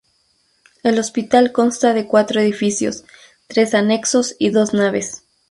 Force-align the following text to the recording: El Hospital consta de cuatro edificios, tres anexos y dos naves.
El 0.81 0.97
Hospital 0.97 1.51
consta 1.51 1.93
de 1.93 2.07
cuatro 2.07 2.41
edificios, 2.41 3.05
tres 3.45 3.75
anexos 3.75 4.35
y 4.39 4.49
dos 4.49 4.73
naves. 4.73 5.25